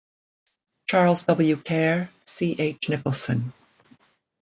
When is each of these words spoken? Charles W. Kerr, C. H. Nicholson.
Charles 0.87 1.21
W. 1.27 1.57
Kerr, 1.57 2.09
C. 2.25 2.55
H. 2.57 2.89
Nicholson. 2.89 3.53